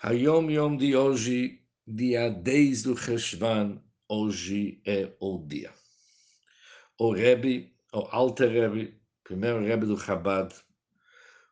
Hayom 0.00 0.48
Yom 0.48 0.76
de 0.76 0.94
hoje, 0.94 1.60
dia 1.84 2.30
10 2.30 2.82
do 2.84 2.96
Cheshvan, 2.96 3.82
hoje 4.08 4.80
é 4.86 5.12
o 5.18 5.44
dia. 5.44 5.74
O 6.96 7.12
Rebbe, 7.12 7.74
o 7.92 8.06
Alter 8.12 8.48
Rebbe, 8.48 8.96
primeiro 9.24 9.58
Rebbe 9.58 9.86
do 9.86 9.98
Chabad, 9.98 10.54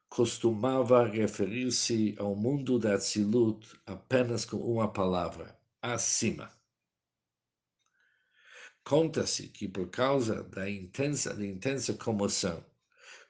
costumava 0.09 1.05
referir-se 1.05 2.15
ao 2.21 2.37
mundo 2.37 2.79
da 2.79 2.97
Tzilut 2.97 3.67
apenas 3.85 4.45
com 4.45 4.59
uma 4.59 4.93
palavra, 4.93 5.59
acima. 5.83 6.49
Conta-se 8.85 9.49
que 9.49 9.67
por 9.67 9.91
causa 9.91 10.45
da 10.45 10.71
intensa, 10.71 11.35
da 11.35 11.45
intensa 11.45 11.95
comoção, 11.95 12.65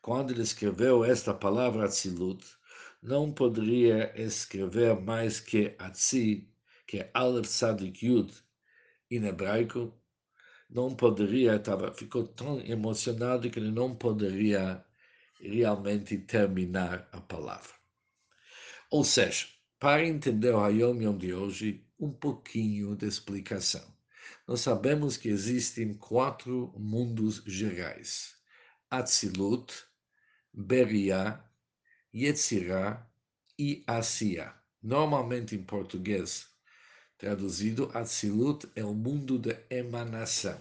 quando 0.03 0.33
ele 0.33 0.43
escreveu 0.43 1.03
esta 1.03 1.33
palavra 1.33 1.87
Atzilut, 1.87 2.45
não 3.03 3.33
poderia 3.33 4.13
escrever 4.21 5.01
mais 5.01 5.41
que 5.41 5.75
Atzi, 5.79 6.49
que 6.87 6.99
é 6.99 7.11
Aleph 7.15 7.47
Sadik 7.47 8.07
Yud, 8.07 8.33
em 9.11 9.25
hebraico, 9.25 9.95
não 10.69 10.95
poderia, 10.95 11.59
tava, 11.59 11.93
ficou 11.93 12.27
tão 12.27 12.61
emocionado 12.61 13.49
que 13.51 13.59
ele 13.59 13.71
não 13.71 13.95
poderia 13.95 14.85
realmente 15.41 16.19
terminar 16.19 17.09
a 17.13 17.21
palavra. 17.21 17.73
Ou 18.91 19.05
seja, 19.05 19.47
para 19.79 20.05
entender 20.05 20.53
o 20.53 20.61
Hayom 20.61 21.01
Yom 21.01 21.17
de 21.17 21.35
hoje, 21.35 21.87
um 21.99 22.11
pouquinho 22.11 22.97
de 22.97 23.07
explicação. 23.07 23.95
Nós 24.47 24.61
sabemos 24.61 25.17
que 25.17 25.29
existem 25.29 25.95
quatro 25.95 26.73
mundos 26.77 27.43
gerais: 27.47 28.37
Atzilut, 28.91 29.73
Beria, 30.53 31.43
Yetzirah 32.17 33.07
e 33.59 33.85
Asiya. 33.87 34.55
Normalmente 34.83 35.55
em 35.55 35.63
português, 35.63 36.49
traduzido, 37.19 37.91
Atzilut 37.93 38.67
é 38.75 38.83
o 38.83 38.95
mundo 38.95 39.39
de 39.39 39.55
emanação. 39.69 40.59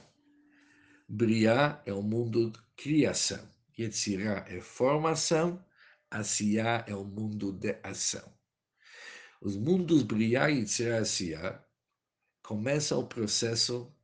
Briá 1.08 1.82
é 1.86 1.94
o 1.94 2.02
mundo 2.02 2.52
de 2.52 2.60
criação. 2.76 3.48
Yetzirah 3.80 4.44
é 4.50 4.60
formação. 4.60 5.64
Asiya 6.12 6.84
é 6.88 6.94
o 6.94 7.06
mundo 7.06 7.54
de 7.54 7.80
ação. 7.84 8.30
Os 9.40 9.56
mundos 9.56 10.04
Briá, 10.04 10.48
Yetzirah 10.48 10.98
e 10.98 11.00
Asiya 11.00 11.66
começa 12.44 12.98
o 12.98 13.08
processo 13.08 13.96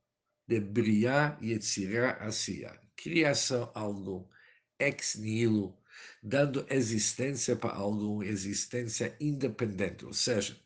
de 0.48 0.62
Briá, 0.62 1.38
Yetzirah, 1.42 2.18
Asiya. 2.24 2.80
Criação 2.96 3.70
algo 3.74 4.30
ex 4.80 5.16
nihilo, 5.16 5.81
dando 6.22 6.66
existência 6.70 7.56
para 7.56 7.74
algo, 7.74 8.24
existência 8.24 9.16
independente, 9.20 10.06
ou 10.06 10.14
seja, 10.14 10.60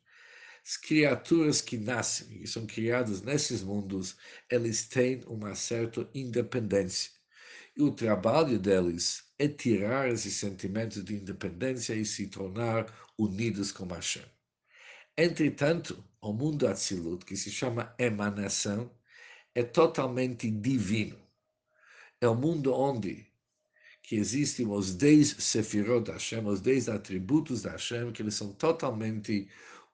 as 0.66 0.78
criaturas 0.78 1.62
que 1.62 1.78
nascem 1.78 2.42
e 2.42 2.48
são 2.48 2.66
criadas 2.66 3.22
nesses 3.22 3.62
mundos, 3.62 4.18
eles 4.50 4.88
têm 4.88 5.24
uma 5.28 5.54
certa 5.54 6.10
independência. 6.14 7.12
E 7.78 7.84
o 7.84 7.92
trabalho 7.92 8.58
deles 8.58 9.24
é 9.38 9.48
tirar 9.48 10.10
esse 10.10 10.32
sentimento 10.32 11.04
de 11.04 11.16
independência 11.16 11.94
e 11.94 12.04
se 12.04 12.28
tornar 12.28 12.88
unidos 13.18 13.72
com 13.72 13.86
Hashem. 13.86 14.26
Entretanto, 15.18 16.04
o 16.20 16.34
mundo 16.34 16.68
Atzilut, 16.68 17.26
que 17.26 17.38
se 17.38 17.52
chama 17.52 17.94
emanação, 18.00 18.92
é 19.54 19.62
totalmente 19.62 20.50
divino. 20.50 21.18
É 22.20 22.28
um 22.28 22.36
mundo 22.36 22.74
onde 22.74 23.28
que 24.08 24.16
existem 24.16 24.68
os 24.68 24.94
dez 24.94 25.36
sefirot 25.40 26.06
da 26.06 26.14
Hashem, 26.14 26.46
os 26.46 26.62
dez 26.62 26.88
atributos 26.88 27.64
da 27.64 27.72
Hashem, 27.72 28.12
que 28.12 28.22
eles 28.22 28.36
são 28.36 28.54
totalmente 28.54 29.48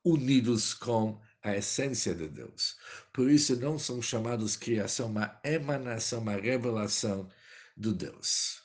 unidos 0.03 0.73
com 0.73 1.19
a 1.41 1.55
essência 1.55 2.13
de 2.13 2.27
Deus. 2.27 2.77
Por 3.13 3.29
isso 3.29 3.55
não 3.55 3.79
são 3.79 4.01
chamados 4.01 4.57
criação, 4.57 5.07
uma 5.07 5.39
emanação, 5.43 6.19
uma 6.19 6.35
revelação 6.35 7.29
do 7.77 7.93
Deus. 7.93 8.61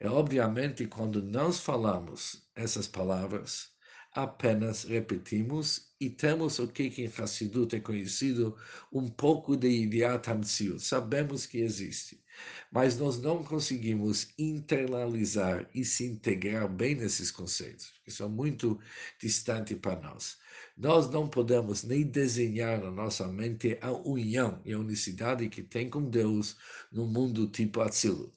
É 0.00 0.08
obviamente 0.08 0.86
quando 0.86 1.22
nós 1.22 1.60
falamos 1.60 2.42
essas 2.56 2.88
palavras, 2.88 3.70
apenas 4.14 4.84
repetimos 4.84 5.92
e 5.98 6.10
temos 6.10 6.58
o 6.58 6.68
que 6.68 6.92
em 6.98 7.06
Hassidut 7.06 7.74
é 7.74 7.80
conhecido 7.80 8.56
um 8.92 9.08
pouco 9.08 9.56
de 9.56 9.68
Idiat 9.68 10.28
Hamtziut. 10.28 10.80
Sabemos 10.82 11.46
que 11.46 11.58
existe, 11.58 12.22
mas 12.70 12.98
nós 12.98 13.20
não 13.20 13.42
conseguimos 13.42 14.34
internalizar 14.38 15.68
e 15.74 15.84
se 15.84 16.04
integrar 16.04 16.68
bem 16.68 16.94
nesses 16.94 17.30
conceitos, 17.30 17.92
que 18.04 18.10
são 18.10 18.28
muito 18.28 18.78
distantes 19.20 19.78
para 19.78 20.00
nós. 20.00 20.36
Nós 20.76 21.08
não 21.10 21.28
podemos 21.28 21.82
nem 21.84 22.02
desenhar 22.02 22.80
na 22.80 22.90
nossa 22.90 23.26
mente 23.28 23.78
a 23.80 23.92
união 23.92 24.60
e 24.64 24.72
a 24.72 24.78
unicidade 24.78 25.48
que 25.48 25.62
tem 25.62 25.88
com 25.88 26.10
Deus 26.10 26.56
no 26.90 27.06
mundo 27.06 27.46
tipo 27.46 27.80
Atzilut. 27.80 28.34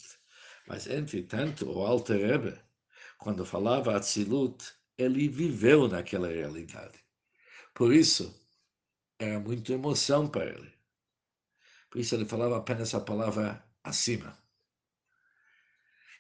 Mas, 0.68 0.88
entretanto, 0.88 1.70
o 1.70 1.82
Alter 1.82 2.20
Rebbe, 2.20 2.60
quando 3.18 3.46
falava 3.46 3.96
Atzilut, 3.96 4.64
ele 4.98 5.28
viveu 5.28 5.88
naquela 5.88 6.28
realidade. 6.28 7.00
Por 7.74 7.94
isso, 7.94 8.34
era 9.20 9.40
muita 9.40 9.74
emoção 9.74 10.28
para 10.28 10.46
ele. 10.46 10.74
Por 11.90 12.00
isso, 12.00 12.16
ele 12.16 12.26
falava 12.26 12.58
apenas 12.58 12.94
a 12.94 13.00
palavra 13.00 13.64
acima. 13.84 14.38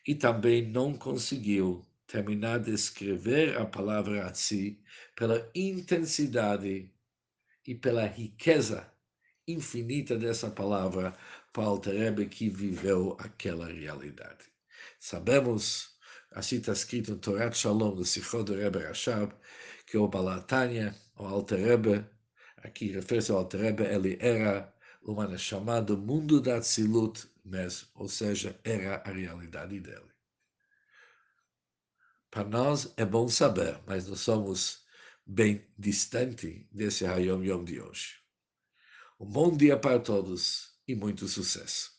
E 0.08 0.14
também 0.14 0.70
não 0.70 0.94
conseguiu 0.94 1.86
terminar 2.08 2.60
de 2.60 2.72
escrever 2.72 3.58
a 3.58 3.66
palavra 3.66 4.28
Atzi 4.28 4.80
pela 5.16 5.50
intensidade 5.56 6.94
e 7.66 7.74
pela 7.74 8.06
riqueza 8.06 8.92
infinita 9.48 10.18
dessa 10.18 10.50
palavra 10.50 11.16
para 11.52 11.70
o 11.70 11.80
Rebbe 11.80 12.28
que 12.28 12.50
viveu 12.50 13.16
aquela 13.20 13.68
realidade. 13.68 14.46
Sabemos 15.00 15.95
Assim 16.32 16.58
está 16.58 16.74
escrito 16.74 17.12
no 17.12 17.18
Torah 17.18 17.52
Shalom, 17.52 17.96
do 17.96 18.04
Sichot 18.04 18.44
do 18.44 18.56
Rebbe 18.56 18.80
Rashab, 18.80 19.34
que 19.86 19.98
o 19.98 20.08
Balatanya, 20.08 20.96
o 21.18 21.26
Alter 21.26 21.60
Rebbe, 21.60 22.06
aqui 22.58 22.92
refere-se 22.92 23.32
ao 23.32 23.40
Alter 23.40 23.62
Rebbe, 23.62 23.84
ele 23.84 24.18
era 24.20 24.74
uma 25.02 25.38
chamada 25.38 25.96
mundo 25.96 26.42
da 26.42 26.60
Tzilut 26.60 27.28
mesmo, 27.44 27.88
ou 27.94 28.10
seja, 28.10 28.60
era 28.64 28.98
a 29.06 29.12
realidade 29.12 29.80
dele. 29.80 30.12
Para 32.32 32.44
nós 32.44 32.92
é 32.98 33.06
bom 33.06 33.30
saber, 33.30 33.80
mas 33.88 34.08
nós 34.08 34.20
somos 34.20 34.84
bem 35.26 35.66
distante 35.78 36.68
desse 36.72 37.06
Hayom 37.06 37.44
Yom 37.44 37.64
de 37.64 37.80
hoje. 37.80 38.16
Um 39.20 39.26
bom 39.26 39.56
dia 39.56 39.78
para 39.78 40.00
todos 40.00 40.76
e 40.88 40.96
muito 40.96 41.28
sucesso. 41.28 41.95